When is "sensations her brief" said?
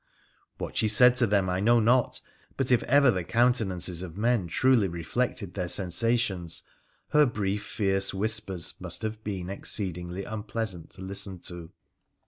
5.67-7.63